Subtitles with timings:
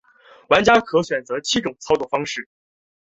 [0.49, 2.49] 玩家可选择七种操纵方式。